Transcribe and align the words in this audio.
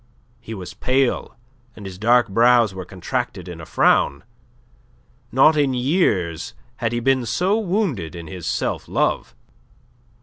He 0.39 0.55
was 0.55 0.73
pale, 0.73 1.35
and 1.75 1.85
his 1.85 1.99
dark 1.99 2.27
brows 2.27 2.73
were 2.73 2.85
contracted 2.85 3.47
in 3.47 3.61
a 3.61 3.67
frown. 3.67 4.23
Not 5.31 5.55
in 5.55 5.75
years 5.75 6.55
had 6.77 6.91
he 6.91 6.99
been 6.99 7.23
so 7.27 7.59
wounded 7.59 8.15
in 8.15 8.25
his 8.25 8.47
self 8.47 8.87
love. 8.87 9.35